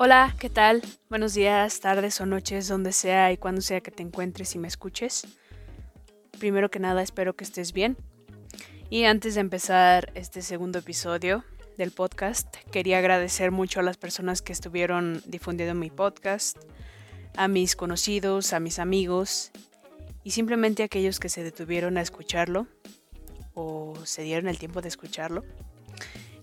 [0.00, 0.80] Hola, ¿qué tal?
[1.10, 4.68] Buenos días, tardes o noches, donde sea y cuando sea que te encuentres y me
[4.68, 5.26] escuches.
[6.38, 7.96] Primero que nada, espero que estés bien.
[8.90, 11.44] Y antes de empezar este segundo episodio
[11.78, 16.58] del podcast, quería agradecer mucho a las personas que estuvieron difundiendo mi podcast,
[17.36, 19.50] a mis conocidos, a mis amigos
[20.22, 22.68] y simplemente a aquellos que se detuvieron a escucharlo
[23.52, 25.44] o se dieron el tiempo de escucharlo.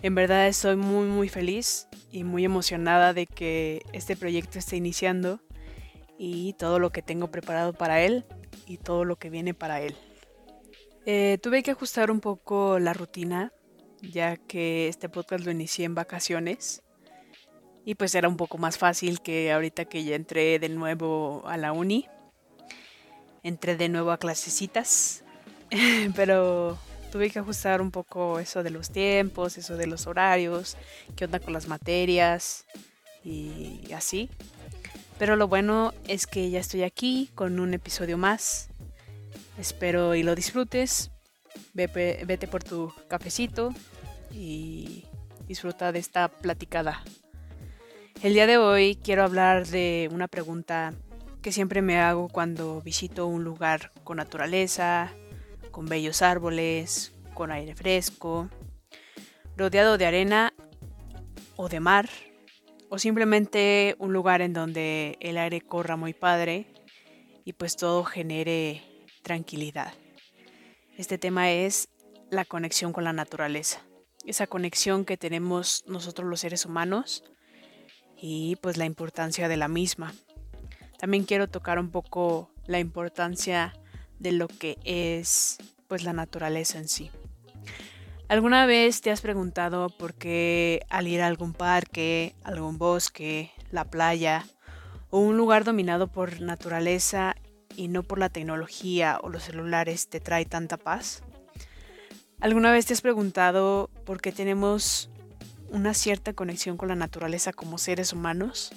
[0.01, 5.41] En verdad estoy muy muy feliz y muy emocionada de que este proyecto esté iniciando
[6.17, 8.23] y todo lo que tengo preparado para él
[8.65, 9.95] y todo lo que viene para él.
[11.05, 13.51] Eh, tuve que ajustar un poco la rutina
[14.01, 16.83] ya que este podcast lo inicié en vacaciones
[17.83, 21.57] y pues era un poco más fácil que ahorita que ya entré de nuevo a
[21.57, 22.07] la uni.
[23.43, 25.23] Entré de nuevo a clasecitas,
[26.15, 26.79] pero
[27.11, 30.77] tuve que ajustar un poco eso de los tiempos, eso de los horarios,
[31.15, 32.65] qué onda con las materias
[33.23, 34.29] y así.
[35.17, 38.69] Pero lo bueno es que ya estoy aquí con un episodio más.
[39.57, 41.11] Espero y lo disfrutes.
[41.73, 43.73] Vete, por tu cafecito
[44.31, 45.05] y
[45.47, 47.01] disfruta de esta platicada.
[48.21, 50.93] El día de hoy quiero hablar de una pregunta
[51.41, 55.13] que siempre me hago cuando visito un lugar con naturaleza,
[55.75, 58.49] con bellos árboles, con aire fresco,
[59.57, 60.53] rodeado de arena
[61.57, 62.07] o de mar,
[62.87, 66.65] o simplemente un lugar en donde el aire corra muy padre
[67.43, 68.83] y pues todo genere
[69.21, 69.93] tranquilidad.
[70.97, 71.89] Este tema es
[72.29, 73.81] la conexión con la naturaleza,
[74.25, 77.25] esa conexión que tenemos nosotros los seres humanos
[78.15, 80.13] y pues la importancia de la misma.
[80.97, 83.73] También quiero tocar un poco la importancia
[84.19, 87.11] de lo que es pues la naturaleza en sí.
[88.27, 93.85] ¿Alguna vez te has preguntado por qué al ir a algún parque, algún bosque, la
[93.85, 94.45] playa
[95.11, 97.35] o un lugar dominado por naturaleza
[97.75, 101.21] y no por la tecnología o los celulares te trae tanta paz?
[102.39, 105.09] ¿Alguna vez te has preguntado por qué tenemos
[105.69, 108.73] una cierta conexión con la naturaleza como seres humanos?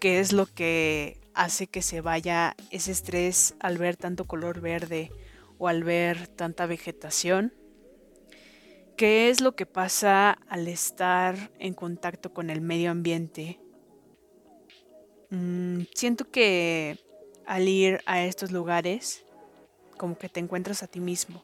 [0.00, 5.10] ¿Qué es lo que hace que se vaya ese estrés al ver tanto color verde
[5.58, 7.52] o al ver tanta vegetación?
[8.96, 13.58] ¿Qué es lo que pasa al estar en contacto con el medio ambiente?
[15.30, 16.98] Mm, siento que
[17.46, 19.24] al ir a estos lugares,
[19.96, 21.42] como que te encuentras a ti mismo.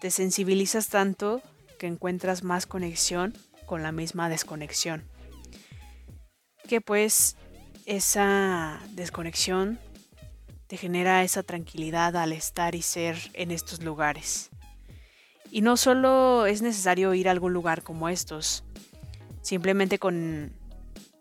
[0.00, 1.42] Te sensibilizas tanto
[1.78, 3.34] que encuentras más conexión
[3.66, 5.04] con la misma desconexión.
[6.68, 7.36] Que pues
[7.86, 9.78] esa desconexión
[10.66, 14.50] te genera esa tranquilidad al estar y ser en estos lugares.
[15.52, 18.64] Y no solo es necesario ir a algún lugar como estos,
[19.42, 20.52] simplemente con,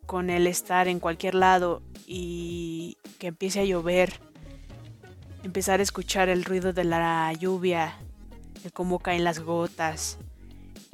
[0.07, 4.19] con el estar en cualquier lado y que empiece a llover,
[5.43, 7.99] empezar a escuchar el ruido de la lluvia,
[8.63, 10.17] el cómo caen las gotas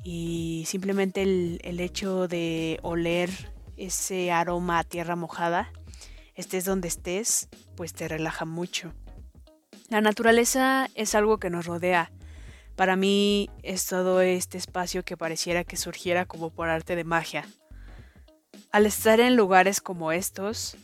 [0.03, 3.50] y simplemente el, el hecho de oler
[3.85, 5.71] ese aroma a tierra mojada
[6.35, 8.93] estés donde estés, pues te relaja mucho.
[9.89, 12.11] La naturaleza es algo que nos rodea.
[12.75, 17.45] Para mí es todo este espacio que pareciera que surgiera como por arte de magia.
[18.71, 20.77] Al estar en lugares como estos,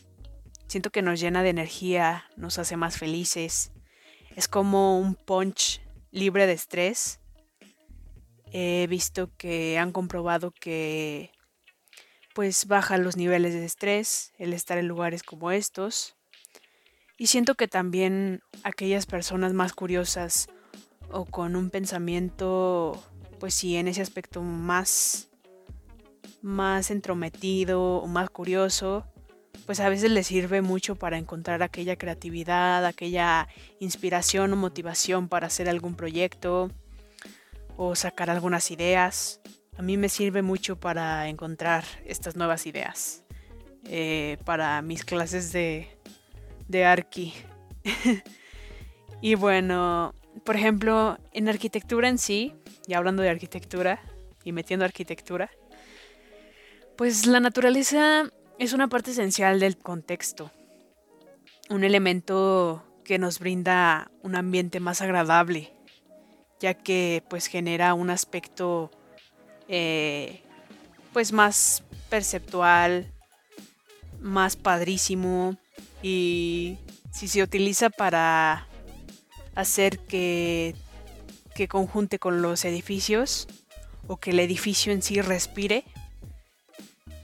[0.66, 3.72] siento que nos llena de energía, nos hace más felices.
[4.36, 5.80] Es como un punch
[6.10, 7.20] libre de estrés.
[8.52, 11.32] He visto que han comprobado que
[12.38, 16.14] pues baja los niveles de estrés el estar en lugares como estos.
[17.16, 20.46] Y siento que también aquellas personas más curiosas
[21.10, 23.02] o con un pensamiento,
[23.40, 25.30] pues sí, en ese aspecto más,
[26.40, 29.04] más entrometido o más curioso,
[29.66, 33.48] pues a veces les sirve mucho para encontrar aquella creatividad, aquella
[33.80, 36.70] inspiración o motivación para hacer algún proyecto
[37.76, 39.40] o sacar algunas ideas
[39.78, 43.22] a mí me sirve mucho para encontrar estas nuevas ideas
[43.84, 45.88] eh, para mis clases de,
[46.66, 47.32] de Arqui.
[49.22, 50.14] y bueno,
[50.44, 52.54] por ejemplo, en arquitectura en sí,
[52.88, 54.02] y hablando de arquitectura
[54.42, 55.48] y metiendo arquitectura,
[56.96, 58.24] pues la naturaleza
[58.58, 60.50] es una parte esencial del contexto,
[61.70, 65.72] un elemento que nos brinda un ambiente más agradable,
[66.58, 68.90] ya que pues genera un aspecto
[69.68, 70.42] eh,
[71.12, 73.12] pues más perceptual,
[74.20, 75.56] más padrísimo
[76.02, 76.78] y
[77.12, 78.66] si se utiliza para
[79.54, 80.74] hacer que,
[81.54, 83.48] que conjunte con los edificios
[84.06, 85.84] o que el edificio en sí respire,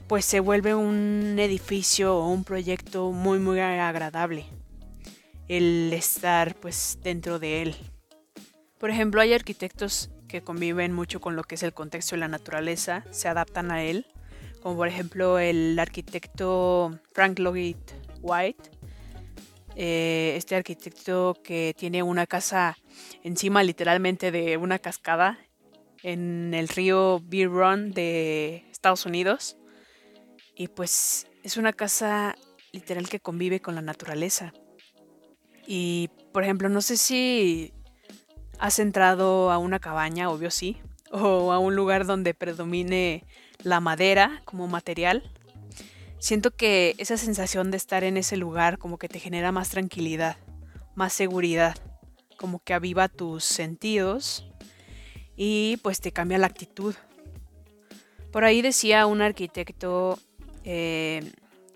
[0.07, 4.45] pues se vuelve un edificio o un proyecto muy muy agradable
[5.47, 7.75] el estar pues dentro de él.
[8.77, 12.27] Por ejemplo, hay arquitectos que conviven mucho con lo que es el contexto de la
[12.27, 14.05] naturaleza, se adaptan a él,
[14.61, 17.77] como por ejemplo el arquitecto Frank Lloyd
[18.21, 18.71] White,
[19.75, 22.77] eh, este arquitecto que tiene una casa
[23.23, 25.37] encima literalmente de una cascada
[26.01, 29.57] en el río Beer Run de Estados Unidos.
[30.55, 32.35] Y pues es una casa
[32.71, 34.53] literal que convive con la naturaleza.
[35.67, 37.73] Y por ejemplo, no sé si
[38.59, 40.77] has entrado a una cabaña, obvio sí,
[41.11, 43.23] o a un lugar donde predomine
[43.63, 45.23] la madera como material.
[46.19, 50.37] Siento que esa sensación de estar en ese lugar como que te genera más tranquilidad,
[50.95, 51.75] más seguridad,
[52.37, 54.47] como que aviva tus sentidos
[55.35, 56.95] y pues te cambia la actitud.
[58.31, 60.19] Por ahí decía un arquitecto,
[60.63, 61.31] eh,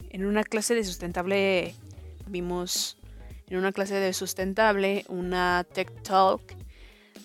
[0.09, 1.75] en una clase de sustentable,
[2.27, 2.97] vimos
[3.47, 6.41] en una clase de sustentable una tech talk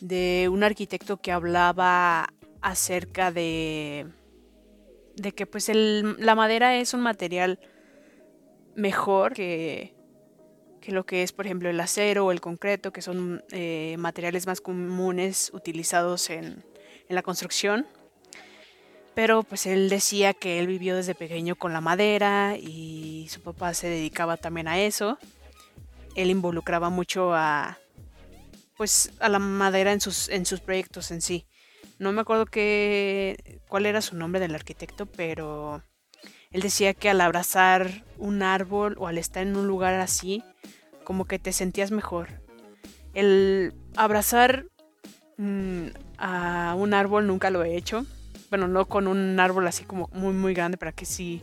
[0.04, 2.28] de un arquitecto que hablaba
[2.60, 4.06] acerca de,
[5.16, 7.58] de que pues la madera es un material
[8.74, 9.94] mejor que,
[10.82, 14.46] que lo que es, por ejemplo, el acero o el concreto, que son eh, materiales
[14.46, 16.62] más comunes utilizados en,
[17.08, 17.86] en la construcción.
[19.14, 23.72] Pero pues él decía que él vivió desde pequeño con la madera y su papá
[23.72, 25.16] se dedicaba también a eso.
[26.14, 27.78] Él involucraba mucho a
[28.76, 31.46] pues a la madera en sus en sus proyectos en sí.
[31.98, 35.82] No me acuerdo qué cuál era su nombre del arquitecto, pero
[36.50, 40.42] él decía que al abrazar un árbol o al estar en un lugar así,
[41.04, 42.40] como que te sentías mejor.
[43.12, 44.66] El abrazar
[45.36, 45.86] mm,
[46.18, 48.06] a un árbol nunca lo he hecho.
[48.50, 51.42] Bueno, no con un árbol así como muy muy grande para que sí,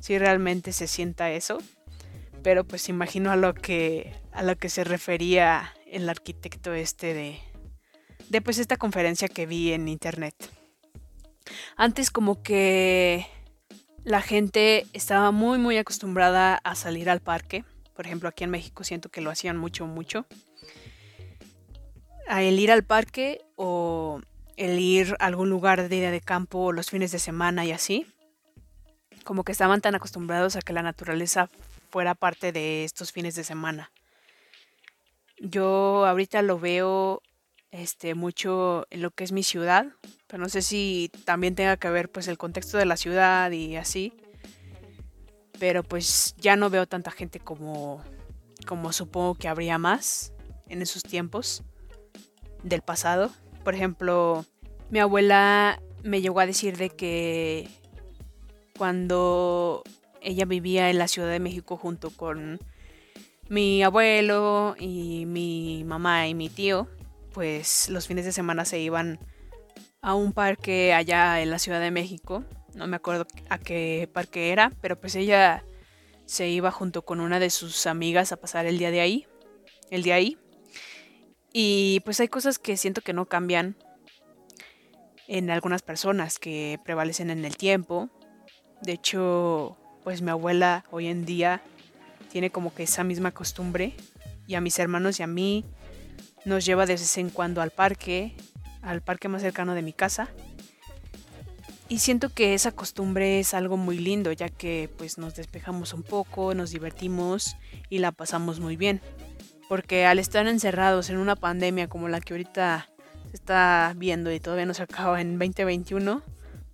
[0.00, 1.58] sí realmente se sienta eso.
[2.42, 7.14] Pero pues imagino a lo que a lo que se refería el arquitecto este
[8.30, 10.34] de, pues esta conferencia que vi en internet.
[11.76, 13.26] Antes como que
[14.04, 17.64] la gente estaba muy muy acostumbrada a salir al parque
[17.98, 20.24] por ejemplo, aquí en México siento que lo hacían mucho, mucho.
[22.28, 24.20] A el ir al parque o
[24.56, 28.06] el ir a algún lugar de día de campo los fines de semana y así.
[29.24, 31.50] Como que estaban tan acostumbrados a que la naturaleza
[31.90, 33.90] fuera parte de estos fines de semana.
[35.40, 37.22] Yo ahorita lo veo
[37.70, 39.86] este mucho en lo que es mi ciudad,
[40.26, 43.76] pero no sé si también tenga que ver pues el contexto de la ciudad y
[43.76, 44.12] así
[45.58, 48.02] pero pues ya no veo tanta gente como,
[48.66, 50.32] como supongo que habría más
[50.68, 51.62] en esos tiempos
[52.62, 53.30] del pasado.
[53.64, 54.44] Por ejemplo,
[54.90, 57.68] mi abuela me llegó a decir de que
[58.76, 59.82] cuando
[60.20, 62.58] ella vivía en la Ciudad de México junto con
[63.48, 66.88] mi abuelo y mi mamá y mi tío,
[67.32, 69.18] pues los fines de semana se iban
[70.00, 72.44] a un parque allá en la Ciudad de México
[72.78, 75.64] no me acuerdo a qué parque era, pero pues ella
[76.26, 79.26] se iba junto con una de sus amigas a pasar el día de ahí,
[79.90, 80.38] el día ahí.
[81.52, 83.76] Y pues hay cosas que siento que no cambian
[85.26, 88.10] en algunas personas que prevalecen en el tiempo.
[88.82, 91.62] De hecho, pues mi abuela hoy en día
[92.30, 93.94] tiene como que esa misma costumbre
[94.46, 95.64] y a mis hermanos y a mí
[96.44, 98.34] nos lleva de vez en cuando al parque,
[98.82, 100.30] al parque más cercano de mi casa
[101.90, 106.02] y siento que esa costumbre es algo muy lindo, ya que pues nos despejamos un
[106.02, 107.56] poco, nos divertimos
[107.88, 109.00] y la pasamos muy bien.
[109.70, 112.90] Porque al estar encerrados en una pandemia como la que ahorita
[113.30, 116.22] se está viendo y todavía no se acaba en 2021,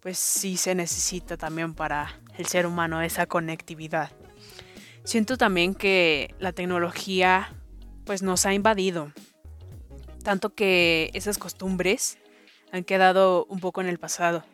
[0.01, 4.11] pues sí se necesita también para el ser humano esa conectividad.
[5.05, 7.55] Siento también que la tecnología
[8.05, 9.13] pues nos ha invadido,
[10.23, 12.19] tanto que esas costumbres
[12.73, 14.45] han quedado un poco en el pasado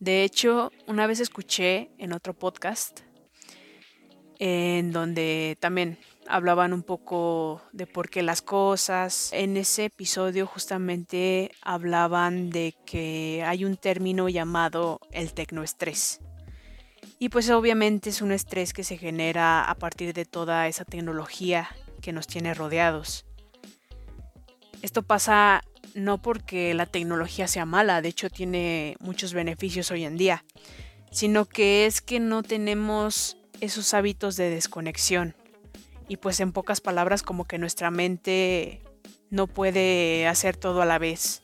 [0.00, 3.00] de hecho, una vez escuché en otro podcast
[4.38, 9.30] en donde también hablaban un poco de por qué las cosas.
[9.32, 16.20] En ese episodio justamente hablaban de que hay un término llamado el tecnoestrés.
[17.18, 21.68] Y pues obviamente es un estrés que se genera a partir de toda esa tecnología
[22.00, 23.26] que nos tiene rodeados.
[24.82, 25.62] Esto pasa
[25.94, 30.44] no porque la tecnología sea mala, de hecho tiene muchos beneficios hoy en día,
[31.10, 35.34] sino que es que no tenemos esos hábitos de desconexión.
[36.06, 38.80] Y pues en pocas palabras como que nuestra mente
[39.30, 41.42] no puede hacer todo a la vez.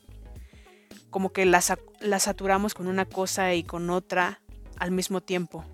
[1.11, 1.63] Como que la,
[2.01, 4.41] la saturamos con una cosa y con otra
[4.79, 5.65] al mismo tiempo.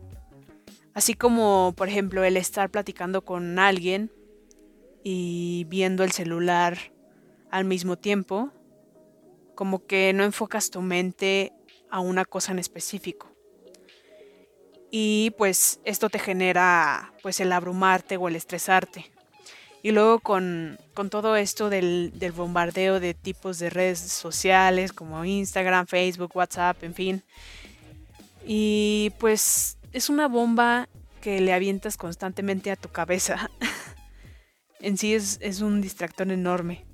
[0.94, 4.10] Así como, por ejemplo, el estar platicando con alguien
[5.02, 6.78] y viendo el celular
[7.50, 8.50] al mismo tiempo,
[9.54, 11.52] como que no enfocas tu mente
[11.90, 13.30] a una cosa en específico.
[14.90, 19.10] Y pues esto te genera pues el abrumarte o el estresarte.
[19.82, 20.78] Y luego con,
[21.10, 26.94] todo esto del, del, bombardeo de tipos de redes sociales como Instagram, Facebook, WhatsApp, en
[26.94, 27.22] fin.
[28.46, 30.88] Y pues es una bomba
[31.20, 33.50] que le avientas constantemente a tu cabeza.
[34.80, 36.84] en sí es, es, un distractor enorme.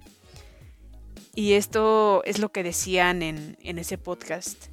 [1.35, 4.67] Y esto es lo que decían en, en ese podcast.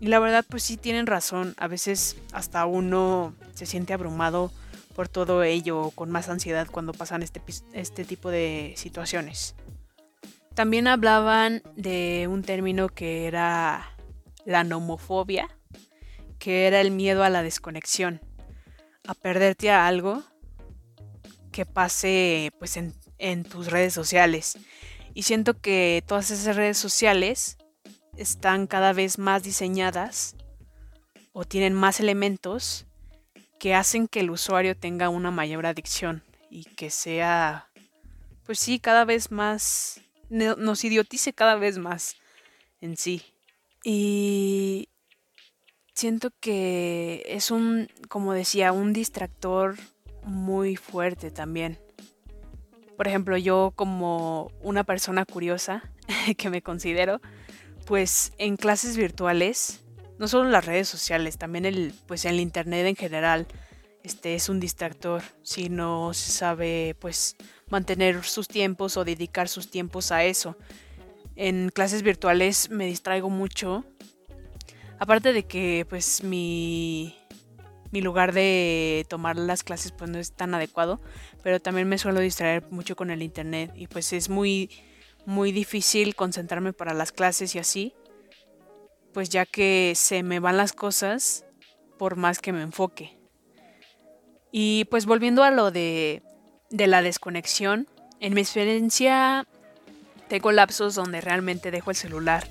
[0.00, 1.54] Y la verdad pues sí tienen razón.
[1.58, 4.52] A veces hasta uno se siente abrumado
[4.94, 7.40] por todo ello con más ansiedad cuando pasan este,
[7.72, 9.54] este tipo de situaciones.
[10.54, 13.96] También hablaban de un término que era
[14.44, 15.48] la nomofobia,
[16.42, 18.20] que era el miedo a la desconexión,
[19.06, 20.24] a perderte a algo
[21.52, 24.58] que pase pues en, en tus redes sociales.
[25.14, 27.58] Y siento que todas esas redes sociales
[28.16, 30.34] están cada vez más diseñadas
[31.32, 32.86] o tienen más elementos
[33.60, 37.68] que hacen que el usuario tenga una mayor adicción y que sea,
[38.46, 42.16] pues sí, cada vez más, nos idiotice cada vez más
[42.80, 43.22] en sí.
[43.84, 44.88] Y
[45.94, 49.76] siento que es un, como decía, un distractor
[50.24, 51.78] muy fuerte también.
[52.96, 55.82] Por ejemplo, yo como una persona curiosa
[56.36, 57.20] que me considero,
[57.86, 59.80] pues en clases virtuales
[60.18, 63.46] no solo las redes sociales, también el, pues el internet en general
[64.04, 67.36] este, es un distractor si no se sabe pues
[67.70, 70.56] mantener sus tiempos o dedicar sus tiempos a eso.
[71.34, 73.84] En clases virtuales me distraigo mucho.
[75.02, 77.18] Aparte de que pues mi,
[77.90, 81.00] mi lugar de tomar las clases pues no es tan adecuado,
[81.42, 84.70] pero también me suelo distraer mucho con el internet y pues es muy
[85.26, 87.94] muy difícil concentrarme para las clases y así
[89.12, 91.46] pues ya que se me van las cosas
[91.98, 93.18] por más que me enfoque.
[94.52, 96.22] Y pues volviendo a lo de,
[96.70, 97.88] de la desconexión,
[98.20, 99.48] en mi experiencia
[100.28, 102.46] tengo lapsos donde realmente dejo el celular.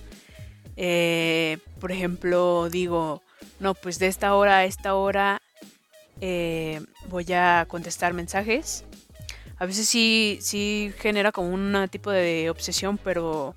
[0.75, 3.23] Eh, por ejemplo, digo,
[3.59, 5.41] no, pues de esta hora a esta hora
[6.21, 8.85] eh, voy a contestar mensajes.
[9.57, 13.55] A veces sí, sí genera como un tipo de obsesión, pero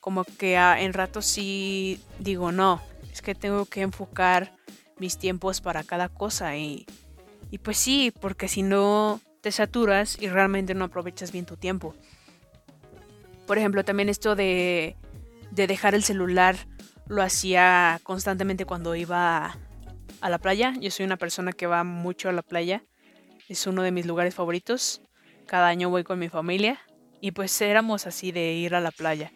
[0.00, 2.80] como que en ratos sí digo, no,
[3.12, 4.56] es que tengo que enfocar
[4.98, 6.86] mis tiempos para cada cosa y,
[7.50, 11.96] y pues sí, porque si no te saturas y realmente no aprovechas bien tu tiempo.
[13.46, 14.96] Por ejemplo, también esto de,
[15.50, 16.56] de dejar el celular
[17.08, 19.56] lo hacía constantemente cuando iba
[20.20, 20.74] a la playa.
[20.80, 22.82] Yo soy una persona que va mucho a la playa.
[23.48, 25.02] Es uno de mis lugares favoritos.
[25.46, 26.80] Cada año voy con mi familia
[27.20, 29.32] y pues éramos así de ir a la playa.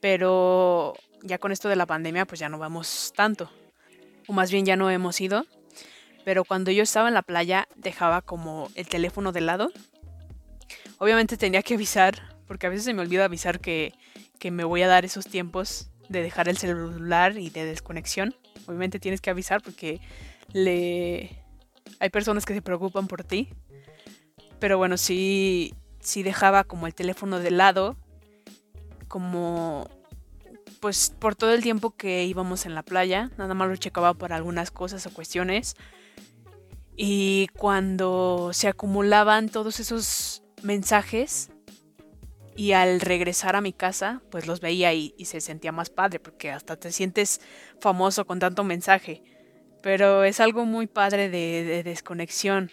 [0.00, 3.50] Pero ya con esto de la pandemia, pues ya no vamos tanto.
[4.26, 5.46] O más bien ya no hemos ido.
[6.24, 9.70] Pero cuando yo estaba en la playa, dejaba como el teléfono de lado.
[10.98, 13.94] Obviamente tenía que avisar, porque a veces se me olvida avisar que,
[14.38, 18.34] que me voy a dar esos tiempos de dejar el celular y de desconexión.
[18.66, 20.00] Obviamente tienes que avisar porque
[20.52, 21.42] le...
[22.00, 23.48] hay personas que se preocupan por ti.
[24.58, 27.96] Pero bueno, sí, sí dejaba como el teléfono de lado
[29.08, 29.88] como
[30.80, 34.32] pues por todo el tiempo que íbamos en la playa, nada más lo checaba por
[34.32, 35.76] algunas cosas o cuestiones.
[36.96, 41.50] Y cuando se acumulaban todos esos mensajes
[42.56, 46.50] y al regresar a mi casa, pues los veía y, se sentía más padre, porque
[46.50, 47.40] hasta te sientes
[47.80, 49.22] famoso con tanto mensaje.
[49.82, 52.70] Pero es algo muy padre de, de desconexión.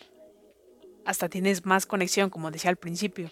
[1.05, 3.31] Hasta tienes más conexión, como decía al principio.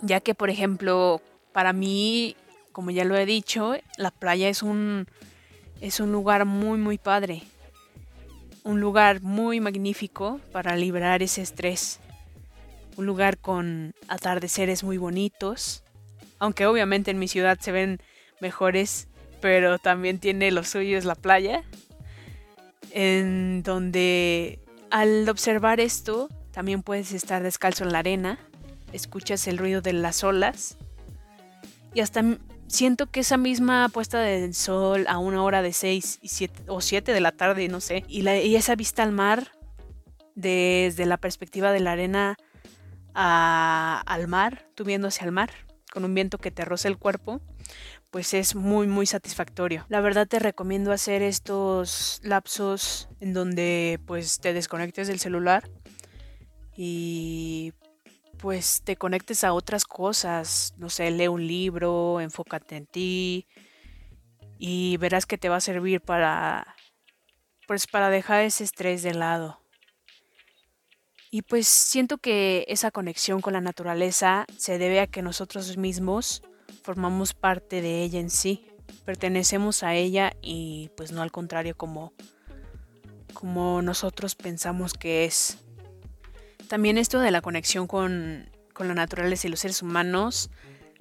[0.00, 2.34] Ya que, por ejemplo, para mí,
[2.72, 5.06] como ya lo he dicho, la playa es un,
[5.80, 7.42] es un lugar muy, muy padre.
[8.64, 12.00] Un lugar muy magnífico para liberar ese estrés.
[12.96, 15.82] Un lugar con atardeceres muy bonitos.
[16.38, 18.00] Aunque obviamente en mi ciudad se ven
[18.40, 19.08] mejores,
[19.40, 21.64] pero también tiene lo suyo la playa.
[22.90, 28.38] En donde al observar esto, también puedes estar descalzo en la arena,
[28.92, 30.76] escuchas el ruido de las olas
[31.94, 32.22] y hasta
[32.68, 36.80] siento que esa misma puesta del sol a una hora de 6 y siete, o
[36.80, 39.52] 7 de la tarde, no sé, y esa vista al mar
[40.34, 42.36] desde la perspectiva de la arena
[43.14, 45.50] al mar, tú viendo hacia el mar,
[45.92, 47.40] con un viento que te roce el cuerpo,
[48.10, 49.86] pues es muy muy satisfactorio.
[49.88, 55.70] La verdad te recomiendo hacer estos lapsos en donde pues te desconectes del celular
[56.76, 57.72] y
[58.38, 63.46] pues te conectes a otras cosas, no sé, lee un libro, enfócate en ti
[64.58, 66.76] y verás que te va a servir para
[67.66, 69.61] pues para dejar ese estrés de lado.
[71.34, 76.42] Y pues siento que esa conexión con la naturaleza se debe a que nosotros mismos
[76.82, 78.66] formamos parte de ella en sí,
[79.06, 82.12] pertenecemos a ella y pues no al contrario como
[83.32, 85.56] como nosotros pensamos que es.
[86.68, 90.50] También esto de la conexión con, la naturaleza y los seres humanos,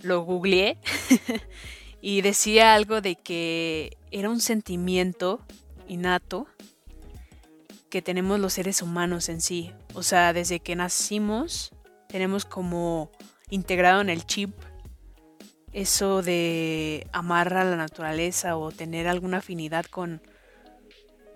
[0.01, 0.77] lo googleé
[2.01, 5.41] y decía algo de que era un sentimiento
[5.89, 6.47] innato
[7.91, 9.71] que tenemos los seres humanos en sí.
[9.93, 11.71] O sea, desde que nacimos
[12.07, 13.11] tenemos como
[13.51, 14.55] integrado en el chip
[15.73, 20.21] eso de amar a la naturaleza o tener alguna afinidad con,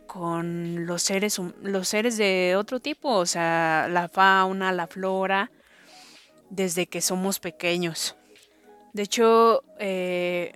[0.08, 5.52] con los seres, los seres de otro tipo, o sea, la fauna, la flora,
[6.50, 8.16] desde que somos pequeños.
[8.94, 10.54] De hecho, eh,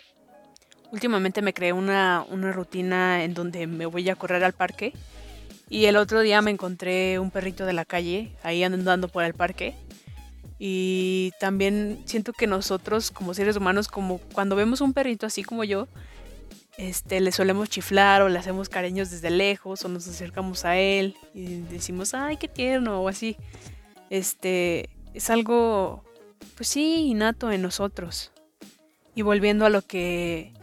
[0.91, 4.93] últimamente me creé una, una rutina en donde me voy a correr al parque
[5.69, 9.33] y el otro día me encontré un perrito de la calle ahí andando por el
[9.33, 9.75] parque.
[10.57, 15.63] Y también siento que nosotros como seres humanos, como cuando vemos un perrito así como
[15.63, 15.87] yo,
[16.77, 21.15] este, le solemos chiflar o le hacemos cariños desde lejos o nos acercamos a él
[21.33, 23.37] y decimos, ay, qué tierno o así.
[24.09, 26.03] Este, es algo,
[26.55, 28.31] pues sí, innato en nosotros.
[29.13, 30.53] Y volviendo a lo que,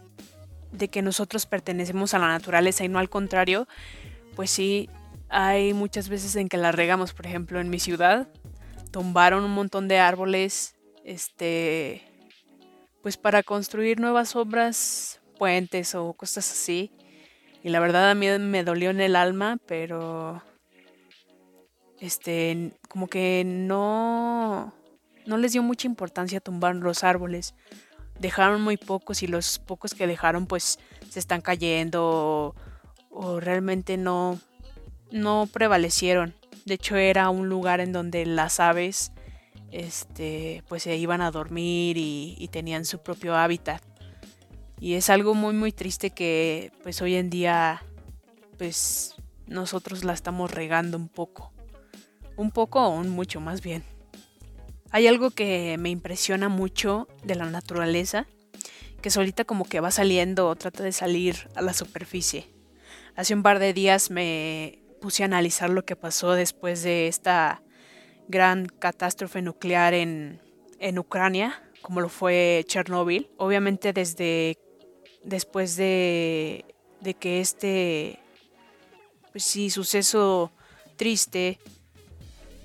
[0.73, 3.69] de que nosotros pertenecemos a la naturaleza y no al contrario,
[4.37, 4.89] pues sí,
[5.29, 8.29] hay muchas veces en que la regamos, por ejemplo, en mi ciudad,
[8.93, 12.03] tumbaron un montón de árboles, este,
[13.03, 16.93] pues para construir nuevas obras puentes o cosas así.
[17.63, 20.43] Y la verdad a mí me dolió en el alma, pero
[21.99, 24.75] este como que no
[25.25, 27.55] no les dio mucha importancia tumbar los árboles.
[28.21, 30.79] Dejaron muy pocos y los pocos que dejaron pues
[31.11, 32.55] se están cayendo
[33.17, 34.39] o, realmente no
[35.11, 36.35] no prevalecieron.
[36.65, 39.13] De hecho era un lugar en donde las aves
[39.71, 43.83] este pues se iban a dormir y tenían su propio hábitat.
[44.81, 47.83] Y es algo muy muy triste que pues hoy en día
[48.59, 49.15] pues
[49.47, 51.53] nosotros la estamos regando un poco.
[52.37, 53.85] Un poco o un mucho más bien.
[54.91, 58.27] Hay algo que me impresiona mucho de la naturaleza,
[59.03, 62.56] que solita como que va saliendo o trata de salir a la superficie.
[63.17, 67.63] Hace un par de días me puse a analizar lo que pasó después de esta
[68.29, 70.41] gran catástrofe nuclear en,
[70.99, 73.31] Ucrania, como lo fue Chernobyl.
[73.39, 74.59] Obviamente desde
[75.25, 76.67] después de,
[77.01, 78.19] de que este
[79.33, 80.53] pues sí, suceso
[80.97, 81.59] triste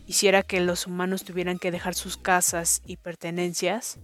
[0.05, 3.99] hiciera que los humanos tuvieran que dejar sus casas y pertenencias,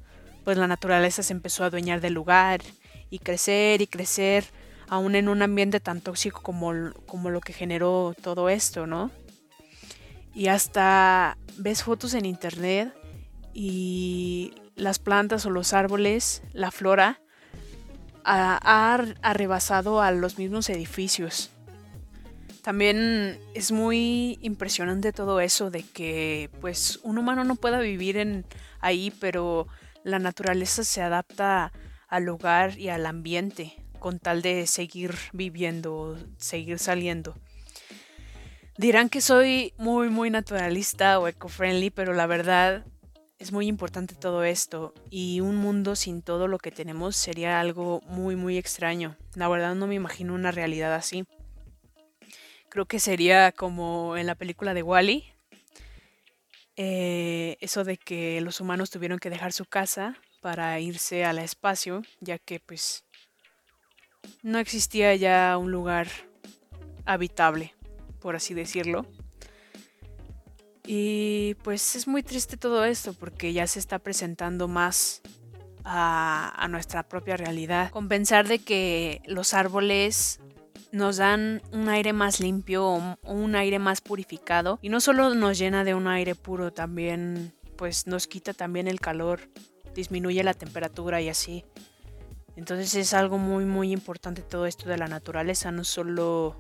[0.45, 2.62] pues la naturaleza se empezó a adueñar del lugar
[3.10, 4.45] y crecer y crecer,
[4.89, 6.73] aún en un ambiente tan tóxico como,
[7.06, 9.12] como lo que generó todo esto, ¿no?
[10.34, 12.93] Y hasta ves fotos en internet
[13.54, 17.19] y las plantas o los árboles, la flora,
[18.23, 21.52] ha, rebasado a los mismos edificios.
[22.62, 28.45] También es muy impresionante todo eso de que pues un humano no pueda vivir en
[28.82, 29.67] ahí, pero
[30.04, 31.71] la naturaleza se adapta
[32.10, 37.36] al lugar y al ambiente con tal de seguir viviendo, seguir saliendo.
[38.77, 42.86] Dirán que soy muy muy naturalista o eco-friendly, pero la verdad
[43.39, 48.01] es muy importante todo esto y un mundo sin todo lo que tenemos sería algo
[48.07, 49.15] muy muy extraño.
[49.36, 51.25] La verdad no me imagino una realidad así.
[52.69, 55.25] Creo que sería como en la película de Wally.
[56.75, 62.03] Eh, eso de que los humanos tuvieron que dejar su casa para irse al espacio,
[62.19, 63.03] ya que pues
[64.43, 66.07] no existía ya un lugar
[67.05, 67.73] habitable,
[68.19, 69.05] por así decirlo.
[70.85, 75.21] Y pues es muy triste todo esto porque ya se está presentando más
[75.83, 77.91] a, nuestra propia realidad.
[77.91, 80.39] Compensar de que los árboles
[80.91, 85.57] nos dan un aire más limpio o un aire más purificado y no solo nos
[85.57, 89.41] llena de un aire puro, también pues nos quita también el calor,
[89.93, 91.65] disminuye la temperatura y así.
[92.57, 96.59] Entonces es algo muy muy importante todo esto de la naturaleza, no solo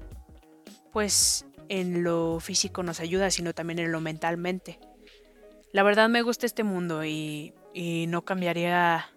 [0.93, 4.79] pues en lo físico nos ayuda, sino también en lo mentalmente.
[5.73, 9.09] La verdad me gusta este mundo y, y no cambiaría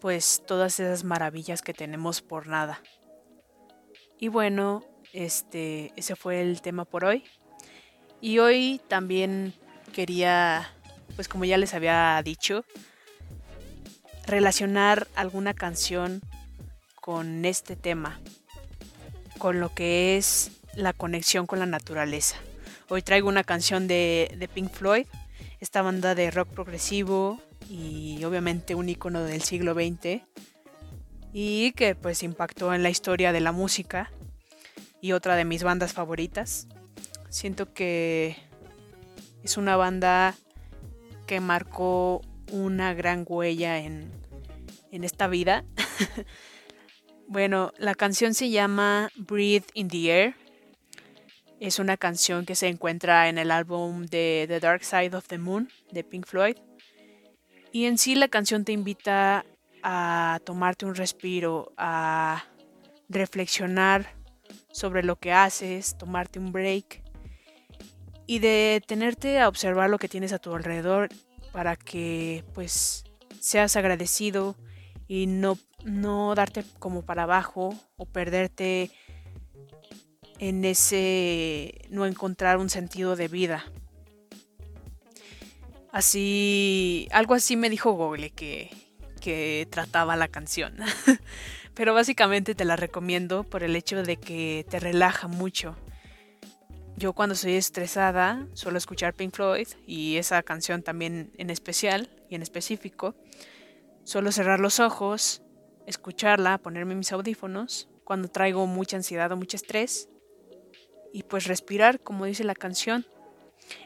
[0.00, 2.80] pues todas esas maravillas que tenemos por nada.
[4.20, 7.24] Y bueno, este ese fue el tema por hoy.
[8.20, 9.54] Y hoy también
[9.94, 10.70] quería
[11.16, 12.64] pues como ya les había dicho,
[14.26, 16.22] relacionar alguna canción
[17.00, 18.20] con este tema,
[19.38, 22.36] con lo que es la conexión con la naturaleza.
[22.88, 25.06] Hoy traigo una canción de, Pink Floyd,
[25.60, 30.22] esta banda de rock progresivo y obviamente un icono del siglo XX
[31.32, 34.10] y que pues impactó en la historia de la música
[35.00, 36.68] y otra de mis bandas favoritas.
[37.28, 38.36] Siento que
[39.42, 40.34] es una banda
[41.26, 44.10] que marcó una gran huella en,
[44.90, 45.64] en esta vida.
[47.28, 50.34] bueno, la canción se llama Breathe in the Air.
[51.60, 55.38] Es una canción que se encuentra en el álbum de The Dark Side of the
[55.38, 56.56] Moon de Pink Floyd.
[57.72, 59.44] Y en sí la canción te invita
[59.82, 62.44] a tomarte un respiro, a
[63.08, 64.14] reflexionar
[64.70, 67.02] sobre lo que haces, tomarte un break
[68.26, 71.08] y de tenerte a observar lo que tienes a tu alrededor
[71.54, 73.04] para que pues
[73.38, 74.56] seas agradecido
[75.06, 78.90] y no, no darte como para abajo o perderte
[80.40, 83.64] en ese no encontrar un sentido de vida.
[85.92, 88.70] Así, algo así me dijo Google que,
[89.20, 90.74] que trataba la canción.
[91.74, 95.76] Pero básicamente te la recomiendo por el hecho de que te relaja mucho
[96.96, 102.34] yo cuando estoy estresada suelo escuchar Pink Floyd y esa canción también en especial y
[102.34, 103.14] en específico.
[104.04, 105.42] Suelo cerrar los ojos,
[105.86, 110.08] escucharla, ponerme mis audífonos cuando traigo mucha ansiedad o mucho estrés
[111.12, 113.06] y pues respirar como dice la canción.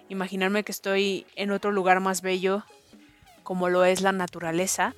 [0.09, 2.64] Imaginarme que estoy en otro lugar más bello
[3.42, 4.94] como lo es la naturaleza.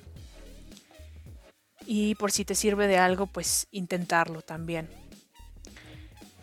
[1.85, 5.00] Y por si te sirve de algo, pues intentarlo también.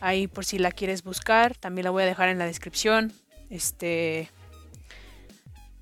[0.00, 3.12] Ahí por si la quieres buscar, también la voy a dejar en la descripción.
[3.50, 4.30] Este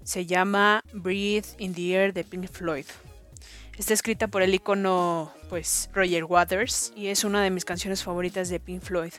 [0.04, 2.86] se llama Breathe in the Air de Pink Floyd.
[3.76, 8.48] Está escrita por el icono pues Roger Waters y es una de mis canciones favoritas
[8.48, 9.12] de Pink Floyd.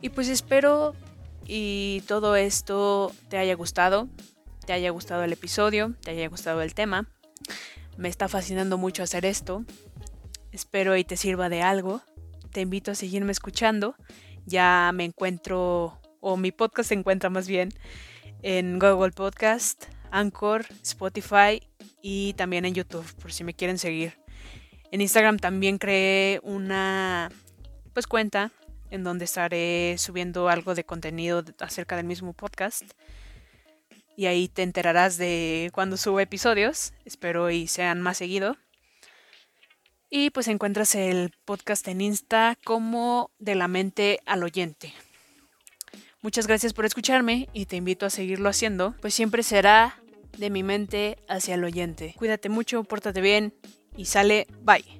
[0.00, 0.94] Y pues espero
[1.46, 4.08] y todo esto te haya gustado,
[4.66, 7.08] te haya gustado el episodio, te haya gustado el tema.
[7.96, 9.64] Me está fascinando mucho hacer esto.
[10.50, 12.02] Espero y te sirva de algo
[12.56, 13.96] te invito a seguirme escuchando.
[14.46, 17.68] Ya me encuentro, o mi podcast se encuentra más bien,
[18.40, 21.60] en Google Podcast, Anchor, Spotify
[22.00, 24.18] y también en YouTube, por si me quieren seguir.
[24.90, 27.30] En Instagram también creé una
[27.92, 28.52] pues cuenta
[28.88, 32.84] en donde estaré subiendo algo de contenido acerca del mismo podcast.
[34.16, 36.94] Y ahí te enterarás de cuando subo episodios.
[37.04, 38.56] Espero y sean más seguido.
[40.08, 44.94] Y pues encuentras el podcast en Insta como de la mente al oyente.
[46.22, 50.00] Muchas gracias por escucharme y te invito a seguirlo haciendo, pues siempre será
[50.38, 52.14] de mi mente hacia el oyente.
[52.16, 53.54] Cuídate mucho, pórtate bien
[53.96, 54.95] y sale, bye.